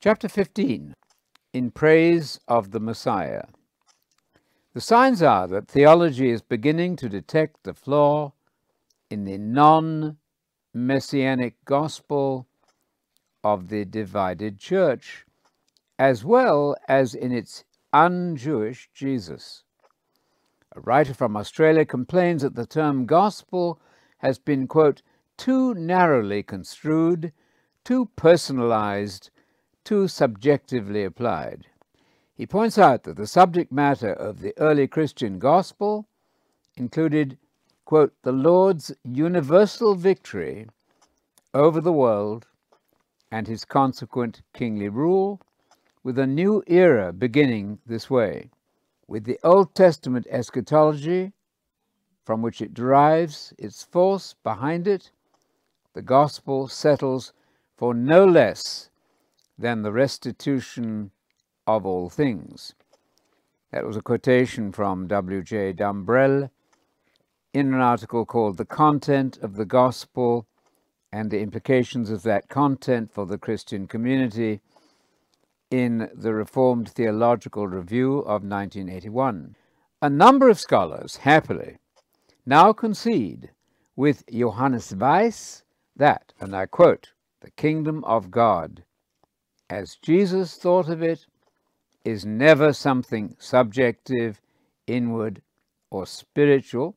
[0.00, 0.94] Chapter 15
[1.52, 3.46] In Praise of the Messiah.
[4.72, 8.32] The signs are that theology is beginning to detect the flaw
[9.10, 10.18] in the non
[10.72, 12.46] messianic gospel
[13.42, 15.26] of the divided church,
[15.98, 19.64] as well as in its un Jewish Jesus.
[20.76, 23.80] A writer from Australia complains that the term gospel
[24.18, 25.02] has been, quote,
[25.36, 27.32] too narrowly construed,
[27.82, 29.30] too personalized,
[29.88, 31.66] too subjectively applied.
[32.34, 36.06] He points out that the subject matter of the early Christian gospel
[36.76, 37.38] included,
[37.86, 40.68] quote, the Lord's universal victory
[41.54, 42.46] over the world
[43.32, 45.40] and his consequent kingly rule,
[46.02, 48.50] with a new era beginning this way
[49.06, 51.32] with the Old Testament eschatology
[52.26, 55.12] from which it derives its force behind it,
[55.94, 57.32] the gospel settles
[57.78, 58.90] for no less
[59.58, 61.10] than the restitution
[61.66, 62.74] of all things.
[63.72, 65.74] That was a quotation from W.J.
[65.74, 66.50] Dumbrell
[67.52, 70.46] in an article called The Content of the Gospel
[71.12, 74.60] and the Implications of That Content for the Christian Community
[75.70, 79.56] in the Reformed Theological Review of 1981.
[80.00, 81.78] A number of scholars, happily,
[82.46, 83.50] now concede
[83.96, 85.64] with Johannes Weiss
[85.96, 88.84] that, and I quote, the kingdom of God,
[89.70, 91.26] as Jesus thought of it,
[92.04, 94.40] is never something subjective,
[94.86, 95.42] inward,
[95.90, 96.96] or spiritual,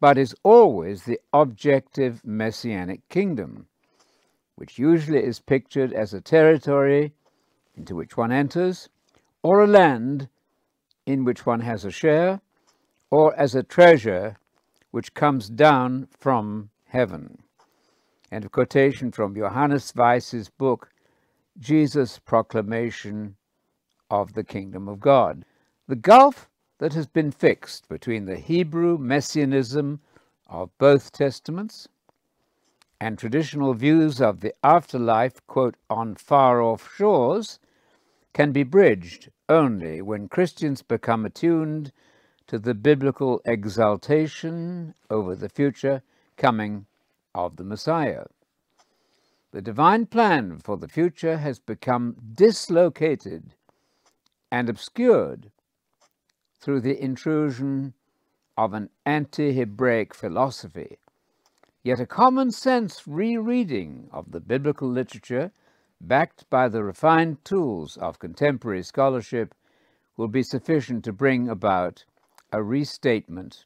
[0.00, 3.66] but is always the objective messianic kingdom,
[4.56, 7.12] which usually is pictured as a territory
[7.76, 8.88] into which one enters,
[9.42, 10.28] or a land
[11.06, 12.40] in which one has a share,
[13.10, 14.36] or as a treasure
[14.92, 17.38] which comes down from heaven.
[18.30, 20.91] And a quotation from Johannes Weiss's book,
[21.58, 23.36] Jesus' Proclamation
[24.10, 25.44] of the Kingdom of God.
[25.88, 30.00] The gulf that has been fixed between the Hebrew messianism
[30.48, 31.88] of both Testaments
[33.00, 37.58] and traditional views of the afterlife, quote, on far off shores,
[38.32, 41.92] can be bridged only when Christians become attuned
[42.46, 46.02] to the biblical exaltation over the future
[46.36, 46.86] coming
[47.34, 48.24] of the Messiah.
[49.52, 53.54] The divine plan for the future has become dislocated
[54.50, 55.50] and obscured
[56.58, 57.94] through the intrusion
[58.56, 60.98] of an anti Hebraic philosophy
[61.84, 65.50] Yet a common sense rereading of the biblical literature,
[66.00, 69.54] backed by the refined tools of contemporary scholarship,
[70.16, 72.04] will be sufficient to bring about
[72.52, 73.64] a restatement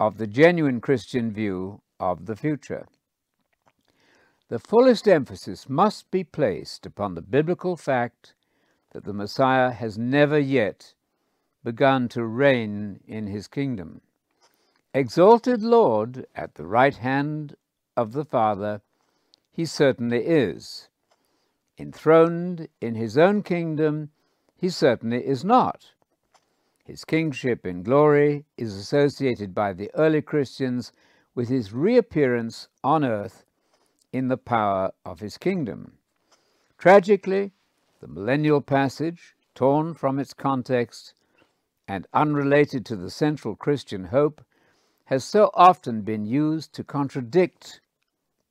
[0.00, 2.88] of the genuine Christian view of the future.
[4.48, 8.32] The fullest emphasis must be placed upon the biblical fact
[8.92, 10.94] that the Messiah has never yet
[11.62, 14.00] begun to reign in his kingdom.
[14.94, 17.56] Exalted Lord at the right hand
[17.94, 18.80] of the Father,
[19.50, 20.88] he certainly is.
[21.76, 24.10] Enthroned in his own kingdom,
[24.56, 25.92] he certainly is not.
[26.84, 30.90] His kingship in glory is associated by the early Christians
[31.34, 33.44] with his reappearance on earth
[34.12, 35.92] in the power of his kingdom.
[36.78, 37.52] Tragically,
[38.00, 41.14] the millennial passage, torn from its context
[41.88, 44.44] and unrelated to the central Christian hope,
[45.06, 47.80] has so often been used to contradict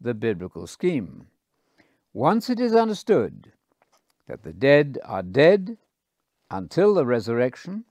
[0.01, 1.27] the biblical scheme.
[2.13, 3.51] Once it is understood
[4.27, 5.77] that the dead are dead
[6.49, 7.85] until the resurrection,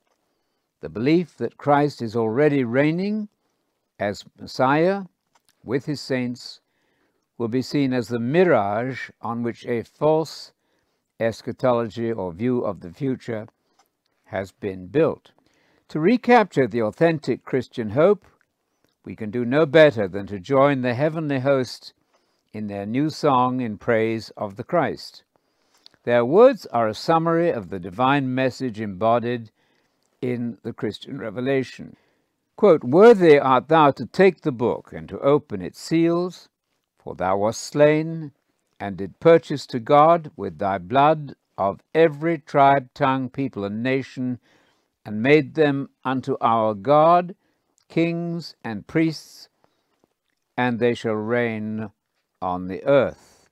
[0.80, 3.28] the belief that Christ is already reigning
[3.98, 5.04] as Messiah
[5.64, 6.60] with his saints
[7.38, 10.52] will be seen as the mirage on which a false
[11.20, 13.46] eschatology or view of the future
[14.24, 15.30] has been built.
[15.88, 18.24] To recapture the authentic Christian hope,
[19.04, 21.92] we can do no better than to join the heavenly host
[22.52, 25.22] in their new song in praise of the Christ.
[26.04, 29.50] Their words are a summary of the divine message embodied
[30.20, 31.96] in the Christian revelation.
[32.56, 36.48] Quote, Worthy art thou to take the book and to open its seals,
[37.06, 38.32] for thou wast slain,
[38.80, 44.40] and did purchase to God with thy blood of every tribe, tongue, people, and nation,
[45.04, 47.36] and made them unto our God
[47.88, 49.48] kings and priests,
[50.56, 51.92] and they shall reign
[52.42, 53.48] on the earth.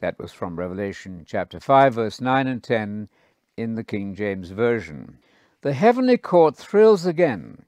[0.00, 3.10] That was from Revelation chapter 5, verse 9 and 10
[3.58, 5.18] in the King James Version.
[5.60, 7.66] The heavenly court thrills again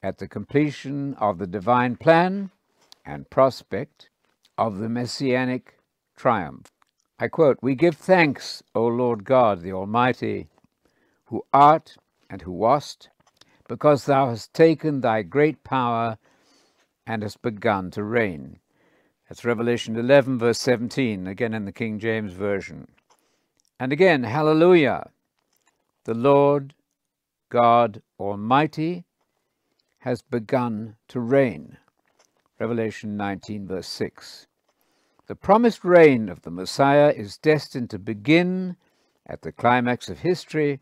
[0.00, 2.52] at the completion of the divine plan
[3.04, 4.10] and prospect
[4.58, 5.78] of the messianic
[6.16, 6.68] triumph.
[7.18, 10.48] I quote, We give thanks, O Lord God, the Almighty,
[11.26, 11.96] who art
[12.28, 13.10] and who wast,
[13.68, 16.18] because thou hast taken thy great power
[17.06, 18.58] and hast begun to reign.
[19.28, 22.88] That's Revelation 11, verse 17, again in the King James Version.
[23.80, 25.10] And again, Hallelujah!
[26.04, 26.74] The Lord
[27.48, 29.04] God Almighty
[30.00, 31.78] has begun to reign.
[32.58, 34.46] Revelation 19, verse 6.
[35.26, 38.76] The promised reign of the Messiah is destined to begin
[39.26, 40.78] at the climax of history,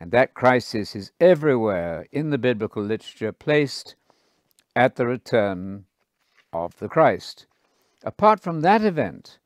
[0.00, 3.94] and that crisis is everywhere in the biblical literature placed
[4.74, 5.84] at the return
[6.52, 7.46] of the Christ.
[8.02, 9.38] Apart from that event,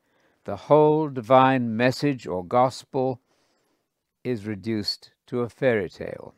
[0.45, 3.21] the whole divine message or gospel
[4.23, 6.33] is reduced to a fairy tale.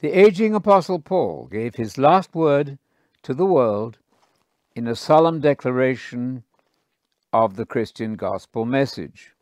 [0.00, 2.78] The aging Apostle Paul gave his last word
[3.22, 3.98] to the world
[4.74, 6.44] in a solemn declaration
[7.32, 9.32] of the Christian gospel message.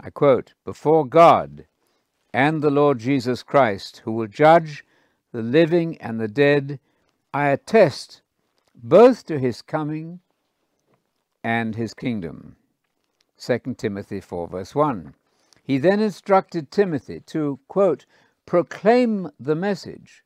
[0.00, 1.66] I quote, Before God
[2.32, 4.84] and the Lord Jesus Christ, who will judge
[5.32, 6.80] the living and the dead,
[7.32, 8.22] I attest
[8.74, 10.20] both to his coming
[11.42, 12.56] and his kingdom.
[13.38, 15.14] 2 Timothy 4, verse 1.
[15.62, 18.06] He then instructed Timothy to, quote,
[18.46, 20.24] proclaim the message.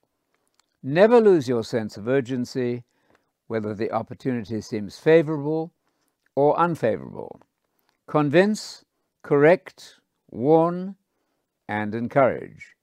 [0.83, 2.85] Never lose your sense of urgency,
[3.49, 5.73] whether the opportunity seems favorable
[6.37, 7.41] or unfavorable.
[8.07, 8.85] Convince,
[9.23, 9.97] correct,
[10.31, 10.95] warn,
[11.69, 12.77] and encourage.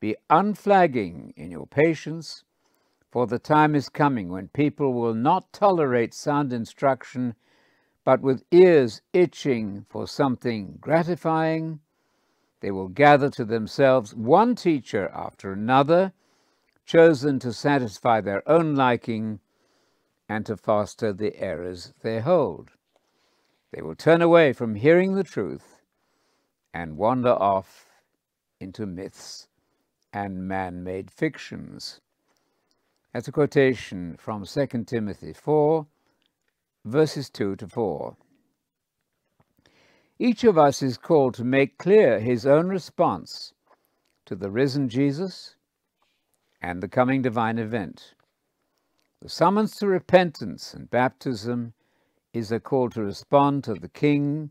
[0.00, 2.44] Be unflagging in your patience,
[3.10, 7.34] for the time is coming when people will not tolerate sound instruction,
[8.04, 11.80] but with ears itching for something gratifying,
[12.60, 16.12] they will gather to themselves one teacher after another,
[16.84, 19.40] chosen to satisfy their own liking
[20.28, 22.70] and to foster the errors they hold.
[23.72, 25.82] They will turn away from hearing the truth
[26.72, 27.86] and wander off
[28.60, 29.48] into myths
[30.12, 32.00] and man made fictions.
[33.12, 35.86] That's a quotation from 2 Timothy 4,
[36.84, 38.16] verses 2 to 4.
[40.18, 43.54] Each of us is called to make clear his own response
[44.26, 45.54] to the risen Jesus
[46.60, 48.14] and the coming divine event.
[49.20, 51.72] The summons to repentance and baptism
[52.32, 54.50] is a call to respond to the King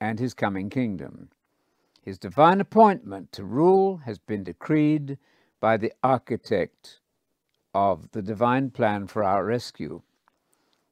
[0.00, 1.28] and his coming kingdom.
[2.00, 5.18] His divine appointment to rule has been decreed
[5.60, 7.00] by the architect
[7.74, 10.00] of the divine plan for our rescue.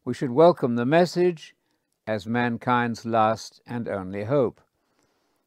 [0.05, 1.57] We should welcome the message
[2.07, 4.61] as mankind's last and only hope.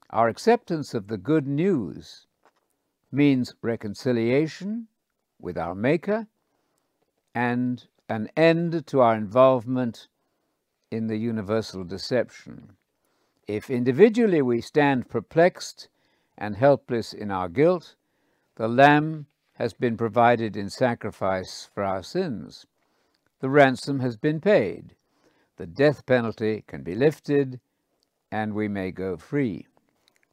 [0.10, 2.26] Our acceptance of the good news
[3.12, 4.88] means reconciliation
[5.40, 6.26] with our Maker
[7.34, 10.08] and an end to our involvement
[10.90, 12.76] in the universal deception.
[13.48, 15.88] If individually we stand perplexed
[16.38, 17.96] and helpless in our guilt,
[18.56, 22.66] the Lamb has been provided in sacrifice for our sins.
[23.40, 24.96] The ransom has been paid.
[25.58, 27.60] The death penalty can be lifted,
[28.32, 29.68] and we may go free.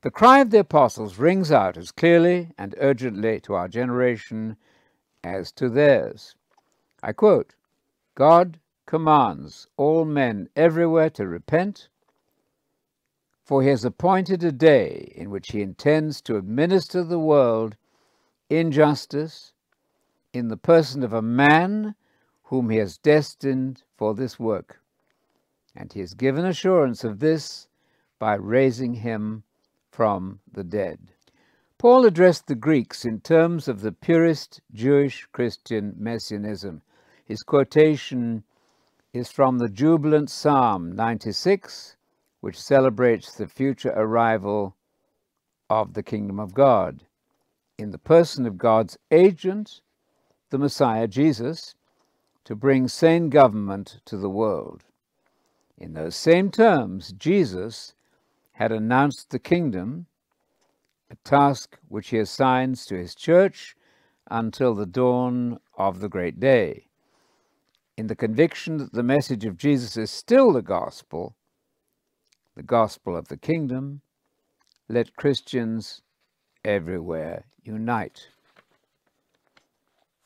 [0.02, 4.56] The cry of the apostles rings out as clearly and urgently to our generation
[5.24, 6.36] as to theirs.
[7.02, 7.54] I quote
[8.14, 11.88] God commands all men everywhere to repent,
[13.44, 17.76] for he has appointed a day in which he intends to administer the world
[18.50, 19.52] in justice
[20.32, 21.94] in the person of a man
[22.44, 24.80] whom he has destined for this work.
[25.76, 27.68] And he has given assurance of this
[28.18, 29.44] by raising him
[29.90, 31.12] from the dead.
[31.78, 36.82] Paul addressed the Greeks in terms of the purest Jewish Christian messianism.
[37.28, 38.42] His quotation
[39.12, 41.94] is from the jubilant Psalm 96,
[42.40, 44.74] which celebrates the future arrival
[45.68, 47.04] of the kingdom of God.
[47.76, 49.82] In the person of God's agent,
[50.48, 51.74] the Messiah Jesus,
[52.44, 54.84] to bring sane government to the world.
[55.76, 57.92] In those same terms, Jesus
[58.52, 60.06] had announced the kingdom,
[61.10, 63.76] a task which he assigns to his church
[64.30, 66.87] until the dawn of the great day
[67.98, 71.34] in the conviction that the message of Jesus is still the gospel,
[72.54, 74.02] the gospel of the kingdom,
[74.88, 76.00] let Christians
[76.64, 78.28] everywhere unite.